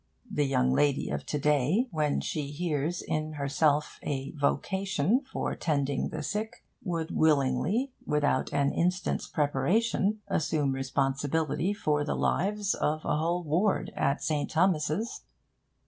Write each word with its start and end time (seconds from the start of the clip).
The 0.31 0.45
young 0.47 0.73
lady 0.73 1.11
of 1.11 1.27
to 1.27 1.37
day, 1.37 1.87
when 1.91 2.21
she 2.21 2.47
hears 2.47 3.03
in 3.03 3.33
herself 3.33 3.99
a 4.01 4.31
'vocation' 4.31 5.21
for 5.31 5.53
tending 5.53 6.09
the 6.09 6.23
sick, 6.23 6.65
would 6.81 7.11
willingly, 7.11 7.93
without 8.03 8.51
an 8.51 8.71
instant's 8.73 9.27
preparation, 9.27 10.21
assume 10.27 10.71
responsibility 10.71 11.71
for 11.71 12.03
the 12.03 12.15
lives 12.15 12.73
of 12.73 13.05
a 13.05 13.17
whole 13.17 13.43
ward 13.43 13.91
at 13.95 14.23
St. 14.23 14.49
Thomas's. 14.49 15.21